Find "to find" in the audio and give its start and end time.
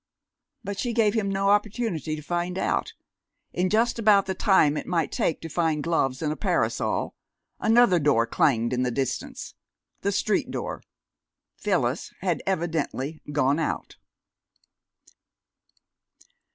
2.15-2.57, 5.41-5.83